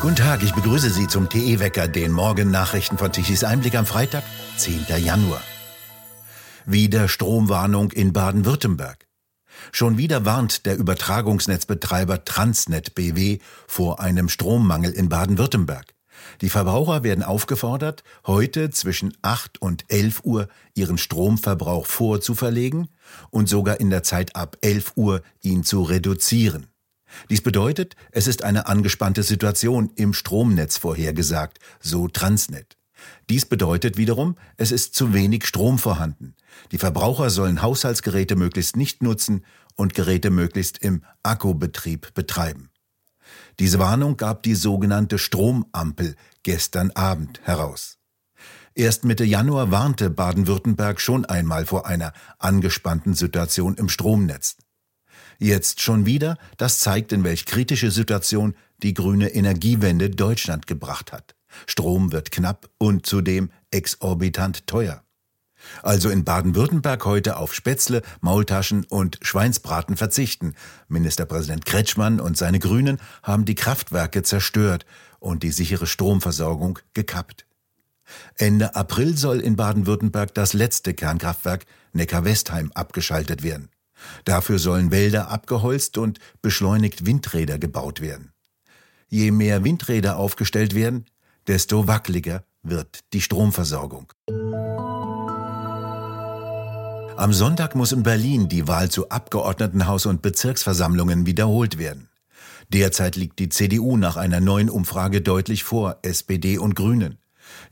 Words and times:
Guten 0.00 0.14
Tag, 0.14 0.44
ich 0.44 0.54
begrüße 0.54 0.90
Sie 0.90 1.08
zum 1.08 1.28
TE-Wecker, 1.28 1.88
den 1.88 2.12
Morgen-Nachrichten 2.12 2.98
von 2.98 3.10
Tichys 3.10 3.42
Einblick 3.42 3.74
am 3.74 3.84
Freitag, 3.84 4.22
10. 4.56 4.86
Januar. 5.04 5.42
Wieder 6.66 7.08
Stromwarnung 7.08 7.90
in 7.90 8.12
Baden-Württemberg. 8.12 9.08
Schon 9.72 9.98
wieder 9.98 10.24
warnt 10.24 10.66
der 10.66 10.76
Übertragungsnetzbetreiber 10.76 12.24
Transnet 12.24 12.94
BW 12.94 13.40
vor 13.66 13.98
einem 13.98 14.28
Strommangel 14.28 14.92
in 14.92 15.08
Baden-Württemberg. 15.08 15.94
Die 16.42 16.48
Verbraucher 16.48 17.02
werden 17.02 17.24
aufgefordert, 17.24 18.04
heute 18.24 18.70
zwischen 18.70 19.18
8 19.22 19.60
und 19.60 19.84
11 19.88 20.20
Uhr 20.22 20.46
ihren 20.74 20.98
Stromverbrauch 20.98 21.86
vorzuverlegen 21.86 22.86
und 23.30 23.48
sogar 23.48 23.80
in 23.80 23.90
der 23.90 24.04
Zeit 24.04 24.36
ab 24.36 24.58
11 24.60 24.92
Uhr 24.94 25.22
ihn 25.42 25.64
zu 25.64 25.82
reduzieren. 25.82 26.68
Dies 27.30 27.40
bedeutet, 27.40 27.96
es 28.12 28.26
ist 28.26 28.44
eine 28.44 28.66
angespannte 28.66 29.22
Situation 29.22 29.90
im 29.96 30.12
Stromnetz 30.12 30.76
vorhergesagt, 30.76 31.58
so 31.80 32.08
Transnet. 32.08 32.76
Dies 33.28 33.46
bedeutet 33.46 33.96
wiederum, 33.96 34.36
es 34.56 34.72
ist 34.72 34.94
zu 34.94 35.14
wenig 35.14 35.46
Strom 35.46 35.78
vorhanden. 35.78 36.34
Die 36.72 36.78
Verbraucher 36.78 37.30
sollen 37.30 37.62
Haushaltsgeräte 37.62 38.36
möglichst 38.36 38.76
nicht 38.76 39.02
nutzen 39.02 39.44
und 39.76 39.94
Geräte 39.94 40.30
möglichst 40.30 40.78
im 40.78 41.04
Akkubetrieb 41.22 42.14
betreiben. 42.14 42.70
Diese 43.58 43.78
Warnung 43.78 44.16
gab 44.16 44.42
die 44.42 44.54
sogenannte 44.54 45.18
Stromampel 45.18 46.16
gestern 46.42 46.90
Abend 46.92 47.40
heraus. 47.44 47.98
Erst 48.74 49.04
Mitte 49.04 49.24
Januar 49.24 49.70
warnte 49.70 50.08
Baden-Württemberg 50.08 51.00
schon 51.00 51.24
einmal 51.24 51.66
vor 51.66 51.86
einer 51.86 52.12
angespannten 52.38 53.14
Situation 53.14 53.74
im 53.74 53.88
Stromnetz. 53.88 54.56
Jetzt 55.38 55.80
schon 55.80 56.04
wieder, 56.04 56.36
das 56.56 56.80
zeigt, 56.80 57.12
in 57.12 57.22
welch 57.22 57.46
kritische 57.46 57.92
Situation 57.92 58.54
die 58.82 58.92
grüne 58.92 59.28
Energiewende 59.28 60.10
Deutschland 60.10 60.66
gebracht 60.66 61.12
hat. 61.12 61.36
Strom 61.66 62.12
wird 62.12 62.32
knapp 62.32 62.68
und 62.78 63.06
zudem 63.06 63.50
exorbitant 63.70 64.66
teuer. 64.66 65.02
Also 65.82 66.10
in 66.10 66.24
Baden-Württemberg 66.24 67.04
heute 67.04 67.36
auf 67.36 67.54
Spätzle, 67.54 68.02
Maultaschen 68.20 68.84
und 68.84 69.18
Schweinsbraten 69.22 69.96
verzichten. 69.96 70.54
Ministerpräsident 70.88 71.66
Kretschmann 71.66 72.20
und 72.20 72.36
seine 72.36 72.58
Grünen 72.58 72.98
haben 73.22 73.44
die 73.44 73.54
Kraftwerke 73.56 74.22
zerstört 74.22 74.86
und 75.18 75.42
die 75.42 75.50
sichere 75.50 75.86
Stromversorgung 75.86 76.78
gekappt. 76.94 77.46
Ende 78.36 78.74
April 78.74 79.16
soll 79.16 79.40
in 79.40 79.56
Baden-Württemberg 79.56 80.34
das 80.34 80.52
letzte 80.52 80.94
Kernkraftwerk 80.94 81.66
Neckar-Westheim 81.92 82.72
abgeschaltet 82.72 83.42
werden. 83.42 83.70
Dafür 84.24 84.58
sollen 84.58 84.90
Wälder 84.90 85.30
abgeholzt 85.30 85.98
und 85.98 86.18
beschleunigt 86.42 87.06
Windräder 87.06 87.58
gebaut 87.58 88.00
werden. 88.00 88.32
Je 89.08 89.30
mehr 89.30 89.64
Windräder 89.64 90.16
aufgestellt 90.16 90.74
werden, 90.74 91.06
desto 91.46 91.86
wackeliger 91.86 92.44
wird 92.62 93.00
die 93.12 93.20
Stromversorgung. 93.20 94.12
Am 97.16 97.32
Sonntag 97.32 97.74
muss 97.74 97.90
in 97.90 98.04
Berlin 98.04 98.48
die 98.48 98.68
Wahl 98.68 98.90
zu 98.90 99.08
Abgeordnetenhaus 99.08 100.06
und 100.06 100.22
Bezirksversammlungen 100.22 101.26
wiederholt 101.26 101.78
werden. 101.78 102.08
Derzeit 102.68 103.16
liegt 103.16 103.38
die 103.38 103.48
CDU 103.48 103.96
nach 103.96 104.16
einer 104.16 104.40
neuen 104.40 104.70
Umfrage 104.70 105.20
deutlich 105.20 105.64
vor 105.64 105.98
SPD 106.02 106.58
und 106.58 106.76
Grünen. 106.76 107.18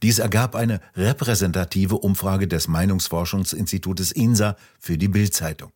Dies 0.03 0.19
ergab 0.19 0.57
eine 0.57 0.81
repräsentative 0.97 1.99
Umfrage 1.99 2.49
des 2.49 2.67
Meinungsforschungsinstitutes 2.67 4.11
INSA 4.11 4.57
für 4.81 4.99
die 4.99 5.09
Bild-Zeitung. 5.09 5.73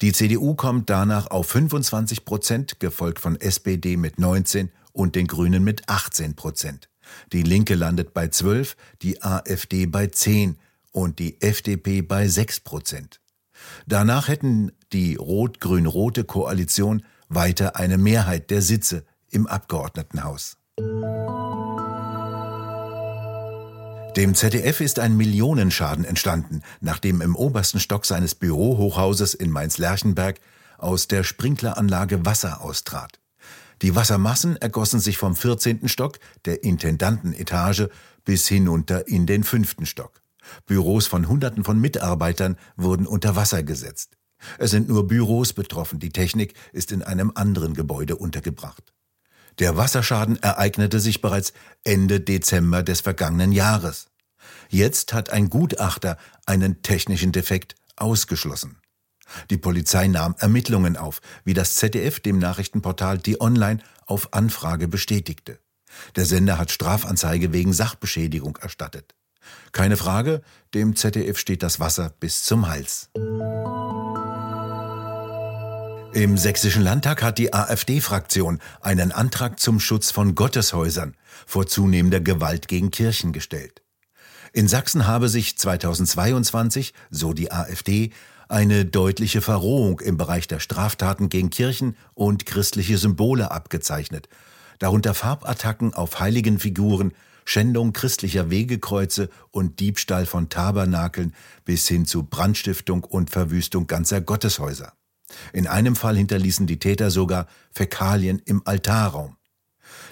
Die 0.00 0.12
CDU 0.12 0.54
kommt 0.54 0.90
danach 0.90 1.26
auf 1.28 1.48
25 1.48 2.24
Prozent, 2.24 2.78
gefolgt 2.78 3.18
von 3.18 3.40
SPD 3.40 3.96
mit 3.96 4.18
19 4.18 4.70
und 4.92 5.16
den 5.16 5.26
Grünen 5.26 5.64
mit 5.64 5.88
18 5.88 6.34
Prozent. 6.34 6.88
Die 7.32 7.42
Linke 7.42 7.74
landet 7.74 8.14
bei 8.14 8.28
12, 8.28 8.76
die 9.02 9.22
AfD 9.22 9.86
bei 9.86 10.06
10 10.06 10.56
und 10.92 11.18
die 11.18 11.40
FDP 11.40 12.02
bei 12.02 12.28
6 12.28 12.60
Prozent. 12.60 13.20
Danach 13.86 14.28
hätten 14.28 14.70
die 14.92 15.16
rot-grün-rote 15.16 16.22
Koalition 16.24 17.02
weiter 17.28 17.74
eine 17.74 17.98
Mehrheit 17.98 18.50
der 18.50 18.62
Sitze 18.62 19.04
im 19.30 19.48
Abgeordnetenhaus. 19.48 20.58
Dem 24.18 24.34
ZDF 24.34 24.80
ist 24.80 24.98
ein 24.98 25.16
Millionenschaden 25.16 26.04
entstanden, 26.04 26.62
nachdem 26.80 27.20
im 27.20 27.36
obersten 27.36 27.78
Stock 27.78 28.04
seines 28.04 28.34
Bürohochhauses 28.34 29.32
in 29.32 29.48
Mainz-Lerchenberg 29.48 30.40
aus 30.76 31.06
der 31.06 31.22
Sprinkleranlage 31.22 32.26
Wasser 32.26 32.60
austrat. 32.60 33.20
Die 33.80 33.94
Wassermassen 33.94 34.56
ergossen 34.56 34.98
sich 34.98 35.18
vom 35.18 35.36
14. 35.36 35.86
Stock 35.86 36.18
der 36.46 36.64
Intendantenetage 36.64 37.90
bis 38.24 38.48
hinunter 38.48 39.06
in 39.06 39.24
den 39.26 39.44
fünften 39.44 39.86
Stock. 39.86 40.20
Büros 40.66 41.06
von 41.06 41.28
Hunderten 41.28 41.62
von 41.62 41.80
Mitarbeitern 41.80 42.56
wurden 42.76 43.06
unter 43.06 43.36
Wasser 43.36 43.62
gesetzt. 43.62 44.16
Es 44.58 44.72
sind 44.72 44.88
nur 44.88 45.06
Büros 45.06 45.52
betroffen, 45.52 46.00
die 46.00 46.10
Technik 46.10 46.54
ist 46.72 46.90
in 46.90 47.04
einem 47.04 47.30
anderen 47.36 47.74
Gebäude 47.74 48.16
untergebracht. 48.16 48.92
Der 49.58 49.76
Wasserschaden 49.76 50.40
ereignete 50.40 51.00
sich 51.00 51.20
bereits 51.20 51.52
Ende 51.82 52.20
Dezember 52.20 52.82
des 52.82 53.00
vergangenen 53.00 53.50
Jahres. 53.50 54.07
Jetzt 54.68 55.12
hat 55.12 55.30
ein 55.30 55.48
Gutachter 55.48 56.18
einen 56.46 56.82
technischen 56.82 57.32
Defekt 57.32 57.74
ausgeschlossen. 57.96 58.78
Die 59.50 59.58
Polizei 59.58 60.06
nahm 60.08 60.34
Ermittlungen 60.38 60.96
auf, 60.96 61.20
wie 61.44 61.54
das 61.54 61.76
ZDF 61.76 62.20
dem 62.20 62.38
Nachrichtenportal 62.38 63.18
T-Online 63.18 63.80
auf 64.06 64.32
Anfrage 64.32 64.88
bestätigte. 64.88 65.58
Der 66.16 66.24
Sender 66.24 66.58
hat 66.58 66.70
Strafanzeige 66.70 67.52
wegen 67.52 67.72
Sachbeschädigung 67.72 68.56
erstattet. 68.56 69.14
Keine 69.72 69.96
Frage, 69.96 70.42
dem 70.74 70.96
ZDF 70.96 71.38
steht 71.38 71.62
das 71.62 71.80
Wasser 71.80 72.12
bis 72.20 72.44
zum 72.44 72.68
Hals. 72.68 73.10
Im 76.14 76.36
Sächsischen 76.36 76.82
Landtag 76.82 77.22
hat 77.22 77.38
die 77.38 77.52
AfD-Fraktion 77.52 78.60
einen 78.80 79.12
Antrag 79.12 79.60
zum 79.60 79.78
Schutz 79.78 80.10
von 80.10 80.34
Gotteshäusern 80.34 81.16
vor 81.46 81.66
zunehmender 81.66 82.20
Gewalt 82.20 82.66
gegen 82.66 82.90
Kirchen 82.90 83.32
gestellt. 83.32 83.82
In 84.58 84.66
Sachsen 84.66 85.06
habe 85.06 85.28
sich 85.28 85.56
2022, 85.56 86.92
so 87.12 87.32
die 87.32 87.52
AfD, 87.52 88.10
eine 88.48 88.84
deutliche 88.84 89.40
Verrohung 89.40 90.00
im 90.00 90.16
Bereich 90.16 90.48
der 90.48 90.58
Straftaten 90.58 91.28
gegen 91.28 91.50
Kirchen 91.50 91.96
und 92.14 92.44
christliche 92.44 92.98
Symbole 92.98 93.52
abgezeichnet, 93.52 94.28
darunter 94.80 95.14
Farbattacken 95.14 95.94
auf 95.94 96.18
heiligen 96.18 96.58
Figuren, 96.58 97.12
Schändung 97.44 97.92
christlicher 97.92 98.50
Wegekreuze 98.50 99.30
und 99.52 99.78
Diebstahl 99.78 100.26
von 100.26 100.48
Tabernakeln 100.48 101.36
bis 101.64 101.86
hin 101.86 102.04
zu 102.04 102.24
Brandstiftung 102.24 103.04
und 103.04 103.30
Verwüstung 103.30 103.86
ganzer 103.86 104.20
Gotteshäuser. 104.20 104.92
In 105.52 105.68
einem 105.68 105.94
Fall 105.94 106.16
hinterließen 106.16 106.66
die 106.66 106.80
Täter 106.80 107.12
sogar 107.12 107.46
Fäkalien 107.70 108.42
im 108.44 108.62
Altarraum. 108.64 109.36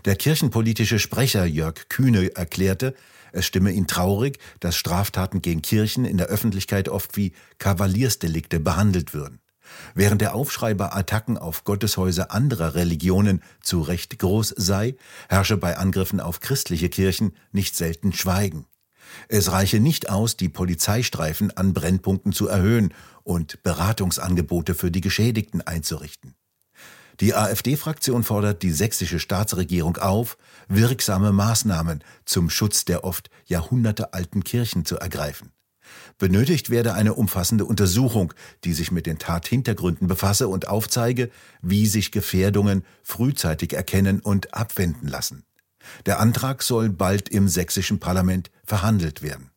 Der 0.04 0.14
kirchenpolitische 0.14 1.00
Sprecher 1.00 1.46
Jörg 1.46 1.88
Kühne 1.88 2.36
erklärte, 2.36 2.94
es 3.36 3.46
stimme 3.46 3.70
ihn 3.70 3.86
traurig, 3.86 4.38
dass 4.60 4.76
Straftaten 4.76 5.42
gegen 5.42 5.62
Kirchen 5.62 6.04
in 6.04 6.16
der 6.16 6.26
Öffentlichkeit 6.26 6.88
oft 6.88 7.16
wie 7.16 7.32
Kavaliersdelikte 7.58 8.60
behandelt 8.60 9.14
würden. 9.14 9.40
Während 9.94 10.20
der 10.20 10.34
Aufschrei 10.34 10.74
bei 10.74 10.92
Attacken 10.92 11.36
auf 11.36 11.64
Gotteshäuser 11.64 12.30
anderer 12.30 12.74
Religionen 12.74 13.42
zu 13.60 13.82
Recht 13.82 14.18
groß 14.18 14.54
sei, 14.56 14.96
herrsche 15.28 15.56
bei 15.56 15.76
Angriffen 15.76 16.20
auf 16.20 16.40
christliche 16.40 16.88
Kirchen 16.88 17.36
nicht 17.52 17.76
selten 17.76 18.12
Schweigen. 18.12 18.66
Es 19.28 19.52
reiche 19.52 19.80
nicht 19.80 20.08
aus, 20.08 20.36
die 20.36 20.48
Polizeistreifen 20.48 21.56
an 21.56 21.74
Brennpunkten 21.74 22.32
zu 22.32 22.48
erhöhen 22.48 22.94
und 23.22 23.62
Beratungsangebote 23.62 24.74
für 24.74 24.90
die 24.90 25.00
Geschädigten 25.00 25.62
einzurichten. 25.62 26.34
Die 27.20 27.34
AfD-Fraktion 27.34 28.24
fordert 28.24 28.62
die 28.62 28.72
sächsische 28.72 29.18
Staatsregierung 29.18 29.96
auf, 29.96 30.36
wirksame 30.68 31.32
Maßnahmen 31.32 32.04
zum 32.24 32.50
Schutz 32.50 32.84
der 32.84 33.04
oft 33.04 33.30
jahrhundertealten 33.46 34.44
Kirchen 34.44 34.84
zu 34.84 34.98
ergreifen. 34.98 35.52
Benötigt 36.18 36.68
werde 36.68 36.94
eine 36.94 37.14
umfassende 37.14 37.64
Untersuchung, 37.64 38.34
die 38.64 38.72
sich 38.72 38.90
mit 38.90 39.06
den 39.06 39.18
Tathintergründen 39.18 40.08
befasse 40.08 40.48
und 40.48 40.68
aufzeige, 40.68 41.30
wie 41.62 41.86
sich 41.86 42.10
Gefährdungen 42.10 42.84
frühzeitig 43.02 43.72
erkennen 43.72 44.20
und 44.20 44.52
abwenden 44.52 45.08
lassen. 45.08 45.44
Der 46.04 46.18
Antrag 46.20 46.62
soll 46.62 46.90
bald 46.90 47.28
im 47.28 47.48
sächsischen 47.48 48.00
Parlament 48.00 48.50
verhandelt 48.64 49.22
werden. 49.22 49.50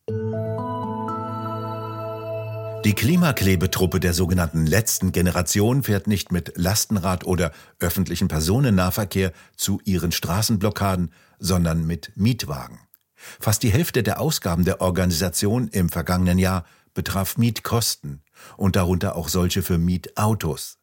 Die 2.86 2.94
Klimaklebetruppe 2.94 4.00
der 4.00 4.14
sogenannten 4.14 4.66
letzten 4.66 5.12
Generation 5.12 5.84
fährt 5.84 6.08
nicht 6.08 6.32
mit 6.32 6.54
Lastenrad 6.56 7.26
oder 7.26 7.52
öffentlichen 7.80 8.30
Personennahverkehr 8.30 9.34
zu 9.58 9.82
ihren 9.84 10.14
Straßenblockaden, 10.14 11.12
sondern 11.40 11.86
mit 11.86 12.14
Mietwagen. 12.16 12.80
Fast 13.16 13.64
die 13.64 13.72
Hälfte 13.74 14.02
der 14.02 14.22
Ausgaben 14.22 14.64
der 14.64 14.80
Organisation 14.80 15.68
im 15.68 15.90
vergangenen 15.90 16.40
Jahr 16.40 16.64
betraf 16.94 17.38
Mietkosten 17.38 18.24
und 18.56 18.78
darunter 18.78 19.18
auch 19.18 19.28
solche 19.28 19.62
für 19.62 19.78
Mietautos. 19.78 20.78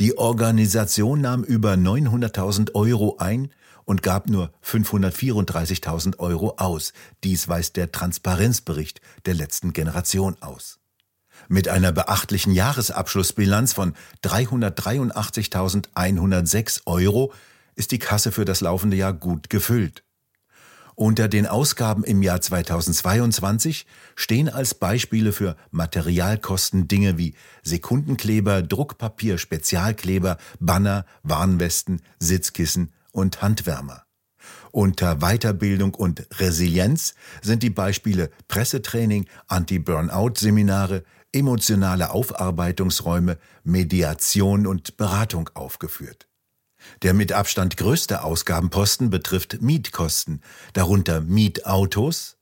Die 0.00 0.18
Organisation 0.18 1.20
nahm 1.20 1.44
über 1.44 1.74
900.000 1.74 2.74
Euro 2.74 3.18
ein 3.18 3.52
und 3.84 4.02
gab 4.02 4.28
nur 4.28 4.52
534.000 4.64 6.18
Euro 6.18 6.54
aus. 6.56 6.92
Dies 7.22 7.46
weist 7.46 7.76
der 7.76 7.92
Transparenzbericht 7.92 9.00
der 9.26 9.34
letzten 9.34 9.72
Generation 9.72 10.36
aus. 10.40 10.80
Mit 11.48 11.68
einer 11.68 11.92
beachtlichen 11.92 12.52
Jahresabschlussbilanz 12.52 13.72
von 13.72 13.94
383.106 14.24 16.82
Euro 16.86 17.32
ist 17.74 17.92
die 17.92 17.98
Kasse 17.98 18.32
für 18.32 18.44
das 18.44 18.60
laufende 18.60 18.96
Jahr 18.96 19.12
gut 19.12 19.50
gefüllt. 19.50 20.04
Unter 20.96 21.26
den 21.26 21.48
Ausgaben 21.48 22.04
im 22.04 22.22
Jahr 22.22 22.40
2022 22.40 23.84
stehen 24.14 24.48
als 24.48 24.74
Beispiele 24.74 25.32
für 25.32 25.56
Materialkosten 25.72 26.86
Dinge 26.86 27.18
wie 27.18 27.34
Sekundenkleber, 27.64 28.62
Druckpapier, 28.62 29.38
Spezialkleber, 29.38 30.38
Banner, 30.60 31.04
Warnwesten, 31.24 32.00
Sitzkissen 32.20 32.92
und 33.10 33.42
Handwärmer. 33.42 34.04
Unter 34.70 35.16
Weiterbildung 35.16 35.94
und 35.94 36.28
Resilienz 36.38 37.14
sind 37.42 37.64
die 37.64 37.70
Beispiele 37.70 38.30
Pressetraining, 38.46 39.26
Anti-Burnout-Seminare, 39.48 41.02
emotionale 41.34 42.10
Aufarbeitungsräume, 42.10 43.38
Mediation 43.64 44.66
und 44.66 44.96
Beratung 44.96 45.50
aufgeführt. 45.54 46.28
Der 47.02 47.14
mit 47.14 47.32
Abstand 47.32 47.76
größte 47.76 48.22
Ausgabenposten 48.22 49.10
betrifft 49.10 49.60
Mietkosten, 49.62 50.42
darunter 50.74 51.20
Mietautos, 51.20 52.36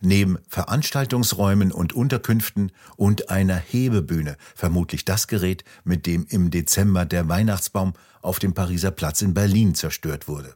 neben 0.00 0.38
Veranstaltungsräumen 0.48 1.72
und 1.72 1.92
Unterkünften 1.92 2.72
und 2.96 3.30
einer 3.30 3.56
Hebebühne, 3.56 4.36
vermutlich 4.54 5.04
das 5.04 5.26
Gerät, 5.28 5.64
mit 5.84 6.06
dem 6.06 6.26
im 6.28 6.50
Dezember 6.50 7.04
der 7.04 7.28
Weihnachtsbaum 7.28 7.94
auf 8.20 8.38
dem 8.38 8.54
Pariser 8.54 8.90
Platz 8.90 9.22
in 9.22 9.34
Berlin 9.34 9.74
zerstört 9.74 10.28
wurde. 10.28 10.54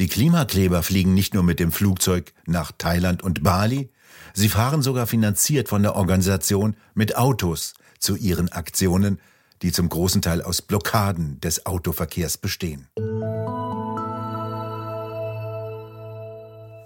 Die 0.00 0.08
Klimakleber 0.08 0.82
fliegen 0.82 1.14
nicht 1.14 1.34
nur 1.34 1.42
mit 1.42 1.60
dem 1.60 1.72
Flugzeug 1.72 2.32
nach 2.46 2.72
Thailand 2.76 3.22
und 3.22 3.42
Bali, 3.42 3.90
sie 4.34 4.48
fahren 4.48 4.82
sogar 4.82 5.06
finanziert 5.06 5.68
von 5.68 5.82
der 5.82 5.96
Organisation 5.96 6.76
mit 6.94 7.16
Autos 7.16 7.74
zu 7.98 8.16
ihren 8.16 8.48
Aktionen, 8.48 9.20
die 9.62 9.72
zum 9.72 9.88
großen 9.88 10.22
Teil 10.22 10.42
aus 10.42 10.62
Blockaden 10.62 11.40
des 11.40 11.66
Autoverkehrs 11.66 12.38
bestehen. 12.38 12.88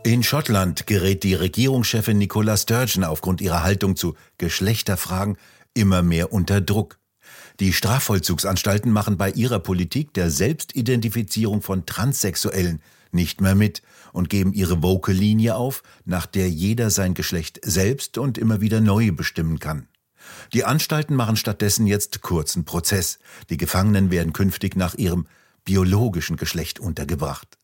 In 0.04 0.24
Schottland 0.24 0.88
gerät 0.88 1.22
die 1.22 1.34
Regierungschefin 1.34 2.18
Nicola 2.18 2.56
Sturgeon 2.56 3.04
aufgrund 3.04 3.40
ihrer 3.40 3.62
Haltung 3.62 3.94
zu 3.94 4.16
Geschlechterfragen 4.36 5.36
immer 5.74 6.02
mehr 6.02 6.32
unter 6.32 6.60
Druck. 6.60 6.98
Die 7.60 7.72
Strafvollzugsanstalten 7.72 8.90
machen 8.90 9.16
bei 9.16 9.30
ihrer 9.30 9.58
Politik 9.58 10.14
der 10.14 10.30
Selbstidentifizierung 10.30 11.62
von 11.62 11.86
Transsexuellen 11.86 12.80
nicht 13.12 13.40
mehr 13.40 13.54
mit 13.54 13.82
und 14.12 14.30
geben 14.30 14.52
ihre 14.52 14.82
woke 14.82 15.12
Linie 15.12 15.54
auf, 15.56 15.82
nach 16.04 16.26
der 16.26 16.48
jeder 16.48 16.90
sein 16.90 17.14
Geschlecht 17.14 17.60
selbst 17.62 18.18
und 18.18 18.38
immer 18.38 18.60
wieder 18.60 18.80
neu 18.80 19.12
bestimmen 19.12 19.58
kann. 19.58 19.86
Die 20.52 20.64
Anstalten 20.64 21.14
machen 21.14 21.36
stattdessen 21.36 21.86
jetzt 21.86 22.22
kurzen 22.22 22.64
Prozess. 22.64 23.18
Die 23.50 23.56
Gefangenen 23.56 24.10
werden 24.10 24.32
künftig 24.32 24.76
nach 24.76 24.94
ihrem 24.94 25.26
biologischen 25.64 26.36
Geschlecht 26.36 26.80
untergebracht. 26.80 27.58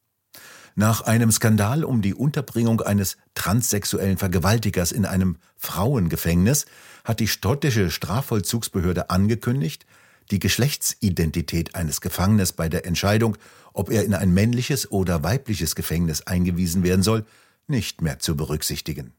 Nach 0.78 1.00
einem 1.00 1.32
Skandal 1.32 1.82
um 1.82 2.02
die 2.02 2.14
Unterbringung 2.14 2.82
eines 2.82 3.16
transsexuellen 3.34 4.16
Vergewaltigers 4.16 4.92
in 4.92 5.06
einem 5.06 5.38
Frauengefängnis 5.56 6.66
hat 7.02 7.18
die 7.18 7.26
stottische 7.26 7.90
Strafvollzugsbehörde 7.90 9.10
angekündigt, 9.10 9.86
die 10.30 10.38
Geschlechtsidentität 10.38 11.74
eines 11.74 12.00
Gefangenen 12.00 12.46
bei 12.54 12.68
der 12.68 12.86
Entscheidung, 12.86 13.36
ob 13.72 13.90
er 13.90 14.04
in 14.04 14.14
ein 14.14 14.32
männliches 14.32 14.88
oder 14.92 15.24
weibliches 15.24 15.74
Gefängnis 15.74 16.28
eingewiesen 16.28 16.84
werden 16.84 17.02
soll, 17.02 17.26
nicht 17.66 18.00
mehr 18.00 18.20
zu 18.20 18.36
berücksichtigen. 18.36 19.14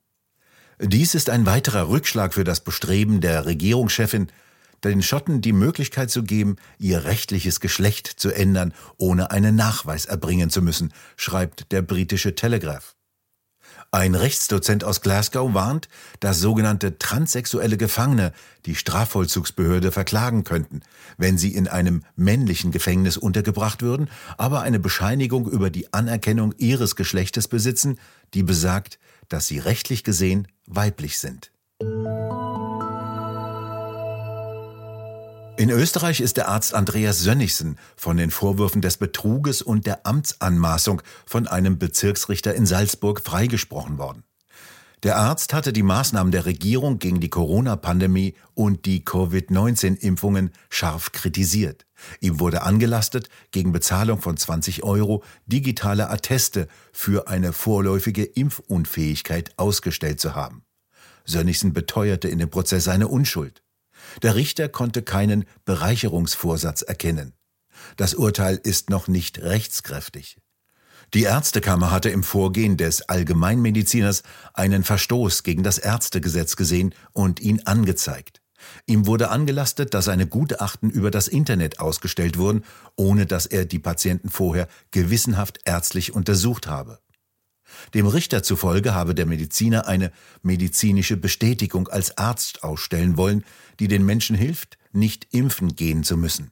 Dies 0.79 1.13
ist 1.13 1.29
ein 1.29 1.45
weiterer 1.45 1.89
Rückschlag 1.89 2.33
für 2.33 2.45
das 2.45 2.61
Bestreben 2.61 3.19
der 3.19 3.45
Regierungschefin, 3.45 4.31
den 4.83 5.01
Schotten 5.01 5.41
die 5.41 5.53
Möglichkeit 5.53 6.09
zu 6.11 6.23
geben, 6.23 6.55
ihr 6.77 7.05
rechtliches 7.05 7.59
Geschlecht 7.59 8.07
zu 8.07 8.31
ändern, 8.31 8.73
ohne 8.97 9.31
einen 9.31 9.55
Nachweis 9.55 10.05
erbringen 10.05 10.49
zu 10.49 10.61
müssen, 10.61 10.93
schreibt 11.15 11.71
der 11.71 11.81
britische 11.81 12.35
Telegraph. 12.35 12.95
Ein 13.91 14.13
Rechtsdozent 14.13 14.83
aus 14.83 15.01
Glasgow 15.01 15.53
warnt, 15.55 15.89
dass 16.19 16.39
sogenannte 16.39 16.99
transsexuelle 16.99 17.75
Gefangene 17.75 18.33
die 18.67 18.75
Strafvollzugsbehörde 18.75 19.91
verklagen 19.91 20.43
könnten, 20.43 20.81
wenn 21.17 21.39
sie 21.39 21.55
in 21.55 21.67
einem 21.67 22.03
männlichen 22.15 22.71
Gefängnis 22.71 23.17
untergebracht 23.17 23.81
würden, 23.81 24.09
aber 24.37 24.61
eine 24.61 24.79
Bescheinigung 24.79 25.49
über 25.49 25.71
die 25.71 25.91
Anerkennung 25.91 26.53
ihres 26.57 26.95
Geschlechtes 26.95 27.47
besitzen, 27.47 27.99
die 28.35 28.43
besagt, 28.43 28.99
dass 29.27 29.47
sie 29.47 29.57
rechtlich 29.57 30.03
gesehen 30.03 30.47
weiblich 30.67 31.17
sind. 31.17 31.51
In 35.59 35.71
Österreich 35.71 36.21
ist 36.21 36.37
der 36.37 36.47
Arzt 36.47 36.73
Andreas 36.73 37.19
Sönnigsen 37.19 37.77
von 37.97 38.15
den 38.15 38.31
Vorwürfen 38.31 38.81
des 38.81 38.95
Betruges 38.95 39.61
und 39.61 39.85
der 39.85 40.07
Amtsanmaßung 40.07 41.01
von 41.25 41.47
einem 41.47 41.77
Bezirksrichter 41.77 42.55
in 42.55 42.65
Salzburg 42.65 43.19
freigesprochen 43.19 43.97
worden. 43.97 44.23
Der 45.03 45.17
Arzt 45.17 45.53
hatte 45.53 45.73
die 45.73 45.83
Maßnahmen 45.83 46.31
der 46.31 46.45
Regierung 46.45 46.97
gegen 46.97 47.19
die 47.19 47.27
Corona-Pandemie 47.27 48.35
und 48.53 48.85
die 48.85 49.03
Covid-19-Impfungen 49.03 50.51
scharf 50.69 51.11
kritisiert. 51.11 51.85
Ihm 52.21 52.39
wurde 52.39 52.61
angelastet, 52.61 53.27
gegen 53.51 53.73
Bezahlung 53.73 54.21
von 54.21 54.37
20 54.37 54.83
Euro 54.83 55.25
digitale 55.45 56.09
Atteste 56.09 56.69
für 56.93 57.27
eine 57.27 57.51
vorläufige 57.51 58.23
Impfunfähigkeit 58.23 59.51
ausgestellt 59.57 60.21
zu 60.21 60.35
haben. 60.35 60.63
Sönnigsen 61.25 61.73
beteuerte 61.73 62.29
in 62.29 62.39
dem 62.39 62.49
Prozess 62.49 62.85
seine 62.85 63.09
Unschuld. 63.09 63.61
Der 64.21 64.35
Richter 64.35 64.69
konnte 64.69 65.01
keinen 65.01 65.45
Bereicherungsvorsatz 65.65 66.81
erkennen. 66.81 67.33
Das 67.97 68.13
Urteil 68.13 68.59
ist 68.61 68.89
noch 68.89 69.07
nicht 69.07 69.39
rechtskräftig. 69.39 70.37
Die 71.13 71.23
Ärztekammer 71.23 71.89
hatte 71.89 72.09
im 72.09 72.23
Vorgehen 72.23 72.77
des 72.77 73.01
Allgemeinmediziners 73.09 74.21
einen 74.53 74.83
Verstoß 74.83 75.43
gegen 75.43 75.63
das 75.63 75.79
Ärztegesetz 75.79 76.55
gesehen 76.55 76.93
und 77.13 77.39
ihn 77.39 77.61
angezeigt. 77.65 78.41
Ihm 78.85 79.07
wurde 79.07 79.29
angelastet, 79.29 79.93
dass 79.93 80.05
seine 80.05 80.27
Gutachten 80.27 80.89
über 80.89 81.09
das 81.09 81.27
Internet 81.27 81.79
ausgestellt 81.79 82.37
wurden, 82.37 82.63
ohne 82.95 83.25
dass 83.25 83.45
er 83.45 83.65
die 83.65 83.79
Patienten 83.79 84.29
vorher 84.29 84.67
gewissenhaft 84.91 85.59
ärztlich 85.65 86.13
untersucht 86.13 86.67
habe. 86.67 86.99
Dem 87.93 88.07
Richter 88.07 88.43
zufolge 88.43 88.93
habe 88.93 89.15
der 89.15 89.25
Mediziner 89.25 89.87
eine 89.87 90.11
medizinische 90.41 91.17
Bestätigung 91.17 91.87
als 91.87 92.17
Arzt 92.17 92.63
ausstellen 92.63 93.17
wollen, 93.17 93.43
die 93.79 93.87
den 93.87 94.05
Menschen 94.05 94.35
hilft, 94.35 94.77
nicht 94.91 95.27
impfen 95.31 95.75
gehen 95.75 96.03
zu 96.03 96.17
müssen. 96.17 96.51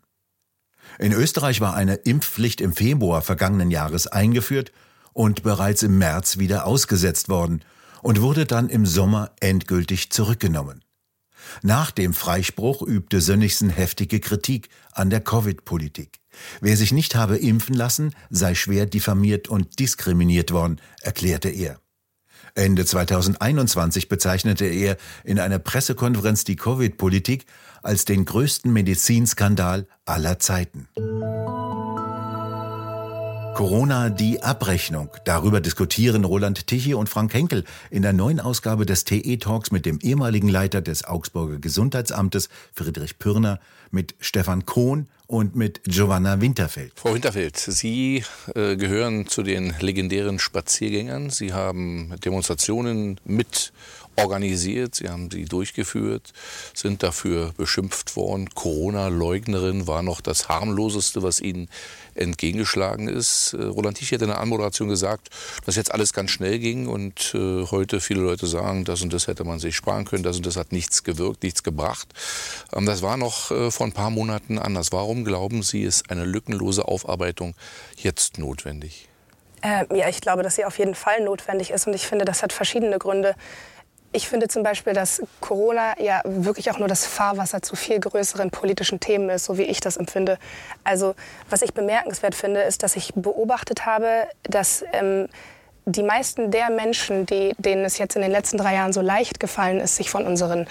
In 1.00 1.12
Österreich 1.12 1.62
war 1.62 1.76
eine 1.76 1.96
Impfpflicht 1.96 2.62
im 2.62 2.74
Februar 2.74 3.22
vergangenen 3.22 3.72
Jahres 3.72 4.08
eingeführt 4.08 4.72
und 5.14 5.44
bereits 5.44 5.84
im 5.84 5.98
März 5.98 6.38
wieder 6.38 6.66
ausgesetzt 6.66 7.30
worden 7.30 7.64
und 8.02 8.22
wurde 8.22 8.46
dann 8.46 8.70
im 8.70 8.86
Sommer 8.86 9.32
endgültig 9.40 10.12
zurückgenommen. 10.12 10.84
Nach 11.62 11.92
dem 11.92 12.14
Freispruch 12.14 12.82
übte 12.82 13.22
Sönnigsen 13.22 13.70
heftige 13.70 14.20
Kritik 14.20 14.70
an 14.92 15.10
der 15.10 15.22
Covid-Politik. 15.22 16.20
Wer 16.62 16.78
sich 16.78 16.92
nicht 16.92 17.16
habe 17.16 17.38
impfen 17.38 17.76
lassen, 17.76 18.14
sei 18.30 18.56
schwer 18.56 18.86
diffamiert 18.86 19.48
und 19.48 19.80
diskriminiert 19.80 20.52
worden, 20.52 20.82
erklärte 21.02 21.50
er. 21.50 21.80
Ende 22.56 22.86
2021 22.86 24.10
bezeichnete 24.10 24.66
er 24.66 24.98
in 25.24 25.40
einer 25.40 25.60
Pressekonferenz 25.60 26.44
die 26.44 26.56
Covid-Politik 26.56 27.46
als 27.84 28.06
den 28.06 28.26
größten 28.26 28.74
Medizinskandal 28.74 29.88
aller 30.06 30.40
Zeiten. 30.40 30.88
Corona 33.58 34.12
die 34.12 34.44
Abrechnung. 34.44 35.10
Darüber 35.26 35.62
diskutieren 35.62 36.26
Roland 36.26 36.68
Tichy 36.68 36.94
und 36.94 37.10
Frank 37.10 37.34
Henkel 37.34 37.64
in 37.90 38.04
der 38.04 38.14
neuen 38.14 38.40
Ausgabe 38.40 38.86
des 38.86 39.04
TE 39.04 39.38
Talks 39.38 39.72
mit 39.72 39.88
dem 39.88 39.98
ehemaligen 40.00 40.48
Leiter 40.48 40.80
des 40.82 41.06
Augsburger 41.06 41.58
Gesundheitsamtes 41.58 42.50
Friedrich 42.72 43.18
Pürner, 43.18 43.60
mit 43.90 44.14
Stefan 44.20 44.68
Kohn 44.68 45.08
und 45.28 45.56
mit 45.56 45.82
Giovanna 45.84 46.40
Winterfeld. 46.40 46.94
Frau 46.96 47.14
Winterfeld, 47.14 47.58
Sie 47.58 48.24
äh, 48.56 48.76
gehören 48.78 49.28
zu 49.28 49.44
den 49.44 49.76
legendären 49.80 50.40
Spaziergängern. 50.40 51.30
Sie 51.30 51.54
haben 51.54 52.16
Demonstrationen 52.24 53.20
mit 53.26 53.74
organisiert, 54.18 54.96
sie 54.96 55.10
haben 55.10 55.30
sie 55.32 55.46
durchgeführt, 55.46 56.34
sind 56.74 57.04
dafür 57.04 57.54
beschimpft 57.56 58.16
worden. 58.16 58.50
Corona-Leugnerin 58.50 59.86
war 59.86 60.02
noch 60.02 60.22
das 60.22 60.50
harmloseste, 60.50 61.22
was 61.22 61.40
ihnen 61.40 61.70
entgegengeschlagen 62.16 63.08
ist. 63.08 63.54
Äh, 63.54 63.64
Roland 63.64 63.98
Tichy 63.98 64.16
hat 64.16 64.24
in 64.24 64.30
der 64.30 64.42
Anmoderation 64.42 64.90
gesagt, 64.90 65.30
dass 65.66 65.76
jetzt 65.76 65.92
alles 65.92 66.14
ganz 66.14 66.32
schnell 66.32 66.58
ging 66.58 66.88
und 66.88 67.34
äh, 67.36 67.66
heute 67.68 68.02
viele 68.02 68.22
Leute 68.22 68.48
sagen, 68.48 68.86
das 68.86 69.04
und 69.04 69.14
das 69.14 69.28
hätte 69.28 69.44
man 69.44 69.60
sich 69.60 69.76
sparen 69.76 70.06
können, 70.06 70.24
das 70.24 70.38
und 70.38 70.46
das 70.46 70.58
hat 70.58 70.72
nichts 70.72 71.04
gewirkt, 71.04 71.44
nichts 71.44 71.62
gebracht. 71.62 72.08
Ähm, 72.74 72.88
das 72.88 73.04
war 73.04 73.18
noch 73.18 73.52
äh, 73.52 73.70
vor 73.70 73.86
ein 73.86 73.94
paar 73.94 74.10
Monaten 74.10 74.58
anders. 74.58 74.92
Warum 74.92 75.17
glauben 75.26 75.64
Sie, 75.64 75.84
ist 75.84 76.10
eine 76.10 76.26
lückenlose 76.26 76.88
Aufarbeitung 76.88 77.56
jetzt 77.96 78.38
notwendig? 78.38 79.08
Äh, 79.62 79.86
ja, 79.96 80.08
ich 80.08 80.22
glaube, 80.22 80.44
dass 80.44 80.56
sie 80.56 80.66
auf 80.66 80.78
jeden 80.78 80.96
Fall 80.96 81.22
notwendig 81.22 81.72
ist 81.72 81.88
und 81.88 81.94
ich 81.94 82.06
finde, 82.06 82.26
das 82.26 82.44
hat 82.44 82.54
verschiedene 82.54 83.00
Gründe. 83.00 83.36
Ich 84.14 84.30
finde 84.30 84.48
zum 84.48 84.64
Beispiel, 84.64 84.94
dass 84.94 85.22
Corona 85.42 86.00
ja 86.00 86.22
wirklich 86.24 86.72
auch 86.72 86.80
nur 86.80 86.88
das 86.88 87.06
Fahrwasser 87.06 87.62
zu 87.62 87.76
viel 87.76 88.00
größeren 88.00 88.52
politischen 88.52 89.00
Themen 89.00 89.30
ist, 89.30 89.46
so 89.46 89.58
wie 89.58 89.64
ich 89.64 89.82
das 89.82 89.98
empfinde. 89.98 90.40
Also 90.84 91.16
was 91.50 91.62
ich 91.62 91.74
bemerkenswert 91.74 92.34
finde, 92.34 92.62
ist, 92.62 92.84
dass 92.84 92.96
ich 92.96 93.14
beobachtet 93.16 93.86
habe, 93.86 94.28
dass 94.44 94.84
ähm, 94.94 95.28
die 95.90 96.04
meisten 96.04 96.52
der 96.52 96.70
Menschen, 96.70 97.26
die, 97.26 97.56
denen 97.58 97.86
es 97.86 97.98
jetzt 97.98 98.18
in 98.18 98.22
den 98.22 98.32
letzten 98.32 98.58
drei 98.58 98.76
Jahren 98.76 98.92
so 98.92 99.00
leicht 99.00 99.40
gefallen 99.40 99.80
ist, 99.80 99.96
sich 99.96 100.10
von 100.10 100.26
unseren 100.26 100.68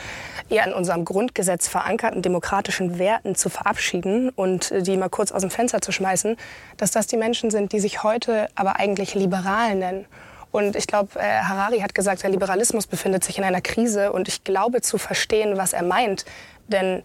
eher 0.51 0.67
in 0.67 0.75
unserem 0.75 1.07
Grundgesetz 1.07 1.69
verankerten 1.69 2.21
demokratischen 2.21 2.99
Werten 2.99 3.35
zu 3.35 3.49
verabschieden 3.49 4.29
und 4.29 4.73
die 4.87 4.97
mal 4.99 5.09
kurz 5.09 5.33
aus 5.33 5.41
dem 5.41 5.51
Fenster 5.51 5.81
zu 5.81 5.91
schmeißen, 5.91 6.37
dass 6.77 6.91
das 6.91 7.07
die 7.07 7.17
Menschen 7.17 7.51
sind, 7.51 7.73
die 7.73 7.81
sich 7.81 8.03
heute 8.03 8.49
aber 8.55 8.77
eigentlich 8.77 9.15
liberal 9.15 9.75
nennen. 9.75 10.05
Und 10.53 10.77
ich 10.77 10.87
glaube, 10.87 11.19
äh, 11.19 11.41
Harari 11.41 11.81
hat 11.81 11.95
gesagt, 11.95 12.23
der 12.23 12.31
Liberalismus 12.31 12.87
befindet 12.87 13.25
sich 13.25 13.39
in 13.39 13.45
einer 13.45 13.63
Krise. 13.63 14.13
Und 14.13 14.29
ich 14.29 14.45
glaube 14.45 14.83
zu 14.83 14.99
verstehen, 14.99 15.57
was 15.57 15.73
er 15.73 15.83
meint. 15.83 16.27
Denn 16.69 17.03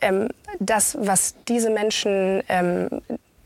ähm, 0.00 0.28
das, 0.58 0.96
was 1.00 1.36
diese 1.48 1.70
Menschen, 1.70 2.42
ähm, 2.48 2.88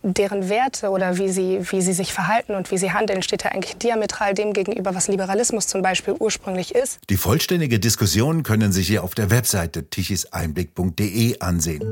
deren 0.02 0.48
Werte 0.48 0.90
oder 0.90 1.18
wie 1.18 1.28
sie, 1.28 1.60
wie 1.70 1.80
sie 1.82 1.92
sich 1.92 2.12
verhalten 2.12 2.54
und 2.54 2.70
wie 2.70 2.78
sie 2.78 2.92
handeln, 2.92 3.22
steht 3.22 3.44
ja 3.44 3.52
eigentlich 3.52 3.76
diametral 3.76 4.34
dem 4.34 4.52
gegenüber, 4.52 4.94
was 4.94 5.08
Liberalismus 5.08 5.66
zum 5.66 5.82
Beispiel 5.82 6.14
ursprünglich 6.18 6.74
ist. 6.74 6.98
Die 7.08 7.16
vollständige 7.16 7.78
Diskussion 7.78 8.42
können 8.42 8.72
Sie 8.72 8.82
hier 8.82 9.04
auf 9.04 9.14
der 9.14 9.30
Webseite 9.30 9.88
tichiseinblick.de 9.88 11.40
ansehen. 11.40 11.82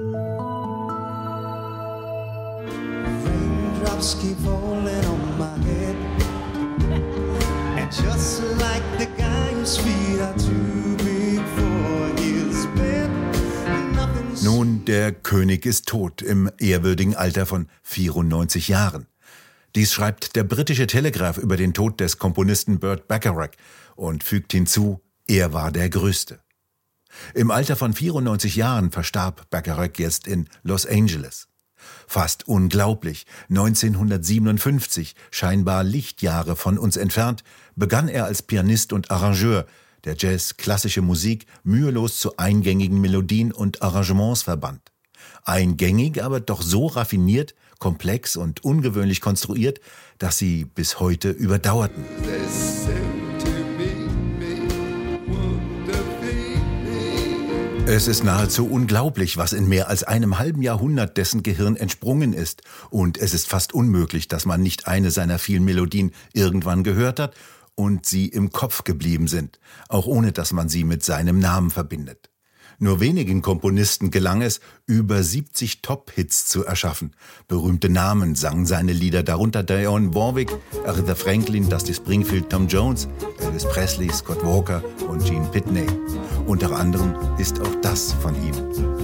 Just 7.91 8.43
like 8.61 8.83
the 8.99 9.07
guy 9.17 9.51
whose 9.55 9.79
feet 9.79 10.21
are 10.21 10.35
too 10.37 10.78
der 14.89 15.13
König 15.13 15.67
ist 15.67 15.87
tot 15.87 16.23
im 16.23 16.51
ehrwürdigen 16.59 17.15
Alter 17.15 17.45
von 17.45 17.69
94 17.83 18.69
Jahren. 18.69 19.07
Dies 19.75 19.93
schreibt 19.93 20.35
der 20.35 20.45
britische 20.45 20.87
Telegraph 20.87 21.37
über 21.37 21.59
den 21.59 21.75
Tod 21.75 22.01
des 22.01 22.19
Komponisten 22.19 22.81
Burt 22.81 23.07
Bacharach 23.07 23.51
und 23.97 24.25
fügt 24.25 24.53
hinzu, 24.53 25.03
er 25.27 25.53
war 25.53 25.73
der 25.73 25.91
Größte. 25.91 26.41
Im 27.35 27.51
Alter 27.51 27.77
von 27.77 27.93
94 27.93 28.57
Jahren 28.57 28.91
verstarb 28.91 29.51
Bacharach 29.51 29.99
jetzt 29.99 30.27
in 30.27 30.49
Los 30.63 30.87
Angeles. 30.87 31.49
Fast 32.07 32.49
unglaublich, 32.49 33.27
1957, 33.51 35.15
scheinbar 35.31 35.85
Lichtjahre 35.85 36.57
von 36.57 36.79
uns 36.79 36.97
entfernt, 36.97 37.45
begann 37.77 38.09
er 38.09 38.25
als 38.25 38.41
Pianist 38.41 38.95
und 38.95 39.11
Arrangeur, 39.11 39.67
der 40.05 40.17
Jazz 40.17 40.57
klassische 40.57 41.03
Musik 41.03 41.47
mühelos 41.65 42.19
zu 42.19 42.37
eingängigen 42.37 43.01
Melodien 43.01 43.53
und 43.53 43.83
Arrangements 43.83 44.43
verband. 44.43 44.81
Eingängig, 45.45 46.23
aber 46.23 46.41
doch 46.41 46.63
so 46.63 46.87
raffiniert, 46.87 47.55
komplex 47.79 48.37
und 48.37 48.65
ungewöhnlich 48.65 49.21
konstruiert, 49.21 49.81
dass 50.19 50.39
sie 50.39 50.65
bis 50.65 51.01
heute 51.01 51.31
überdauerten. 51.31 52.05
Es 57.91 58.07
ist 58.07 58.23
nahezu 58.23 58.69
unglaublich, 58.69 59.39
was 59.39 59.55
in 59.55 59.67
mehr 59.67 59.89
als 59.89 60.05
einem 60.05 60.39
halben 60.39 60.61
Jahrhundert 60.61 61.17
dessen 61.17 61.43
Gehirn 61.43 61.75
entsprungen 61.75 62.35
ist, 62.35 62.61
und 62.91 63.17
es 63.17 63.33
ist 63.33 63.49
fast 63.49 63.73
unmöglich, 63.73 64.29
dass 64.29 64.45
man 64.45 64.61
nicht 64.61 64.87
eine 64.87 65.11
seiner 65.11 65.39
vielen 65.39 65.65
Melodien 65.65 66.13
irgendwann 66.35 66.85
gehört 66.85 67.19
hat 67.19 67.35
und 67.79 68.07
sie 68.07 68.27
im 68.27 68.51
Kopf 68.51 68.83
geblieben 68.83 69.29
sind, 69.29 69.61
auch 69.89 70.07
ohne 70.07 70.33
dass 70.33 70.53
man 70.53 70.69
sie 70.69 70.83
mit 70.83 71.05
seinem 71.05 71.39
Namen 71.39 71.71
verbindet. 71.71 72.29
Nur 72.81 73.01
wenigen 73.01 73.41
Komponisten 73.41 74.11
gelang 74.11 74.43
es, 74.43 74.61
über 74.87 75.23
70 75.23 75.81
Top-Hits 75.81 76.47
zu 76.47 76.65
erschaffen. 76.65 77.15
Berühmte 77.47 77.89
Namen 77.89 78.35
sangen 78.35 78.67
seine 78.67 78.93
Lieder, 78.93 79.23
darunter 79.23 79.63
Dionne 79.63 80.15
Warwick, 80.15 80.53
Aretha 80.85 81.15
Franklin, 81.15 81.69
Dusty 81.69 81.95
Springfield, 81.95 82.51
Tom 82.51 82.67
Jones, 82.67 83.09
Elvis 83.41 83.65
Presley, 83.65 84.11
Scott 84.13 84.45
Walker 84.45 84.83
und 85.09 85.25
Gene 85.25 85.49
Pitney. 85.49 85.87
Unter 86.47 86.73
anderem 86.73 87.15
ist 87.39 87.61
auch 87.61 87.75
das 87.81 88.13
von 88.13 88.35
ihm. 88.35 88.98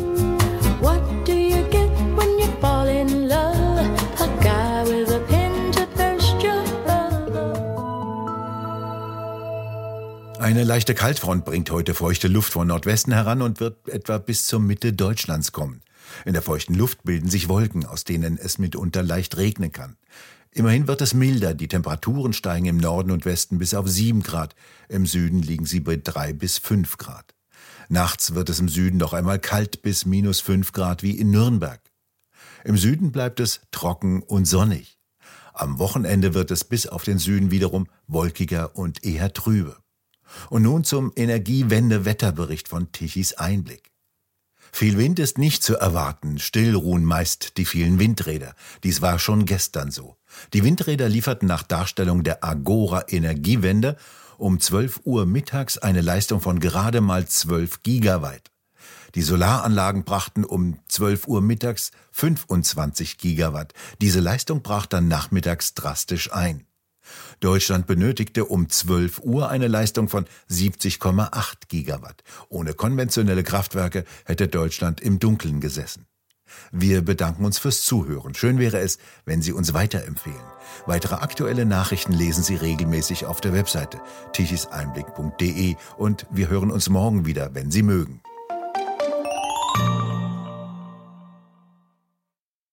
Eine 10.45 10.63
leichte 10.63 10.95
Kaltfront 10.95 11.47
bringt 11.47 11.71
heute 11.71 11.95
feuchte 11.95 12.29
Luft 12.29 12.53
von 12.53 12.69
Nordwesten 12.69 13.15
heran 13.15 13.41
und 13.41 13.61
wird 13.61 13.89
etwa 13.89 14.19
bis 14.19 14.45
zur 14.45 14.61
Mitte 14.61 14.93
Deutschlands 14.93 15.53
kommen. 15.53 15.81
In 16.27 16.35
der 16.35 16.43
feuchten 16.43 16.75
Luft 16.75 17.03
bilden 17.03 17.31
sich 17.31 17.49
Wolken, 17.49 17.87
aus 17.87 18.05
denen 18.05 18.37
es 18.37 18.59
mitunter 18.59 19.03
leicht 19.03 19.39
regnen 19.39 19.73
kann. 19.73 19.97
Immerhin 20.51 20.87
wird 20.87 21.01
es 21.01 21.15
milder, 21.15 21.55
die 21.55 21.67
Temperaturen 21.67 22.35
steigen 22.35 22.67
im 22.67 22.77
Norden 22.77 23.11
und 23.11 23.25
Westen 23.25 23.57
bis 23.57 23.73
auf 23.73 23.89
7 23.89 24.23
Grad, 24.23 24.55
im 24.91 25.07
Süden 25.07 25.41
liegen 25.41 25.65
sie 25.65 25.81
bei 25.81 25.97
3 25.97 26.35
bis 26.35 26.59
5 26.59 26.99
Grad. 26.99 27.35
Nachts 27.89 28.35
wird 28.35 28.51
es 28.51 28.59
im 28.59 28.69
Süden 28.69 28.99
noch 28.99 29.15
einmal 29.15 29.39
kalt 29.39 29.81
bis 29.81 30.05
minus 30.05 30.41
5 30.41 30.73
Grad 30.73 31.03
wie 31.03 31.19
in 31.19 31.31
Nürnberg. 31.31 31.81
Im 32.65 32.77
Süden 32.77 33.13
bleibt 33.13 33.41
es 33.41 33.63
trocken 33.71 34.21
und 34.21 34.45
sonnig. 34.45 34.99
Am 35.55 35.79
Wochenende 35.79 36.35
wird 36.35 36.51
es 36.51 36.65
bis 36.65 36.87
auf 36.87 37.03
den 37.03 37.19
Süden 37.19 37.51
wiederum 37.51 37.87
wolkiger 38.07 38.77
und 38.77 39.07
eher 39.07 39.33
trübe. 39.33 39.79
Und 40.51 40.63
nun 40.63 40.85
zum 40.85 41.13
Energiewende-Wetterbericht 41.15 42.69
von 42.69 42.93
Tichys 42.93 43.35
Einblick. 43.35 43.91
Viel 44.73 44.99
Wind 44.99 45.21
ist 45.21 45.39
nicht 45.39 45.63
zu 45.63 45.77
erwarten, 45.77 46.41
still 46.41 46.75
ruhen 46.75 47.05
meist 47.05 47.59
die 47.59 47.65
vielen 47.65 48.01
Windräder. 48.01 48.57
Dies 48.83 49.01
war 49.01 49.21
schon 49.21 49.45
gestern 49.45 49.93
so. 49.93 50.17
Die 50.53 50.65
Windräder 50.65 51.09
lieferten 51.09 51.47
nach 51.47 51.63
Darstellung 51.63 52.25
der 52.25 52.43
Agora 52.43 53.05
Energiewende 53.09 53.97
um 54.37 54.59
12 54.59 55.03
Uhr 55.05 55.27
mittags 55.27 55.79
eine 55.79 56.01
Leistung 56.01 56.41
von 56.41 56.59
gerade 56.59 57.01
mal 57.01 57.27
12 57.27 57.85
Gigawatt. 57.85 58.51
Die 59.15 59.23
Solaranlagen 59.23 60.05
brachten 60.05 60.45
um 60.45 60.79
12 60.89 61.29
Uhr 61.29 61.41
mittags 61.41 61.93
25 62.11 63.19
Gigawatt. 63.19 63.75
Diese 64.01 64.19
Leistung 64.19 64.63
brach 64.63 64.87
dann 64.87 65.07
nachmittags 65.07 65.75
drastisch 65.75 66.33
ein. 66.33 66.67
Deutschland 67.45 67.87
benötigte 67.87 68.47
um 68.47 68.71
12 68.71 69.19
Uhr 69.19 69.51
eine 69.51 69.69
Leistung 69.69 70.09
von 70.09 70.25
70,8 70.51 71.69
Gigawatt. 71.69 72.25
Ohne 72.49 72.73
konventionelle 72.73 73.43
Kraftwerke 73.43 74.05
hätte 74.25 74.49
Deutschland 74.49 75.03
im 75.03 75.19
Dunkeln 75.19 75.61
gesessen. 75.61 76.07
Wir 76.73 77.03
bedanken 77.03 77.45
uns 77.45 77.59
fürs 77.59 77.83
Zuhören. 77.83 78.35
Schön 78.35 78.59
wäre 78.59 78.79
es, 78.79 78.97
wenn 79.27 79.43
Sie 79.43 79.53
uns 79.53 79.75
weiterempfehlen. 79.75 80.41
Weitere 80.87 81.17
aktuelle 81.17 81.67
Nachrichten 81.67 82.15
lesen 82.15 82.43
Sie 82.43 82.57
regelmäßig 82.57 83.27
auf 83.27 83.43
der 83.43 83.53
Webseite 83.53 84.01
tichiseinblick.de 84.33 85.77
und 85.99 86.27
wir 86.31 86.49
hören 86.49 86.71
uns 86.71 86.89
morgen 86.89 87.27
wieder, 87.27 87.55
wenn 87.55 87.71
Sie 87.71 87.83
mögen. 87.83 88.23